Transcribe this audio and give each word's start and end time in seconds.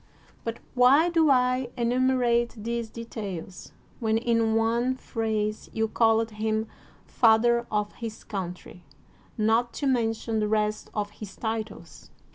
But 0.43 0.57
why 0.73 1.09
do 1.09 1.29
I 1.29 1.69
enumerate 1.77 2.55
these 2.57 2.89
details, 2.89 3.71
when 3.99 4.17
in 4.17 4.55
one 4.55 4.95
phrase 4.95 5.69
you 5.73 5.87
called 5.87 6.31
him 6.31 6.65
father 7.05 7.67
of 7.69 7.91
his 7.93 8.23
coun 8.23 8.55
try— 8.55 8.81
not 9.37 9.73
to 9.73 9.85
mention 9.85 10.39
the 10.39 10.47
rest 10.47 10.89
of 10.95 11.11
his 11.11 11.35
titles 11.35 12.09